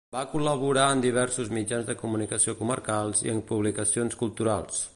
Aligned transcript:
Va 0.13 0.21
col·laborar 0.29 0.85
en 0.93 1.01
diversos 1.03 1.51
mitjans 1.57 1.85
de 1.91 1.95
comunicació 1.99 2.55
comarcals 2.63 3.21
i 3.27 3.33
en 3.35 3.43
publicacions 3.53 4.19
culturals. 4.23 4.83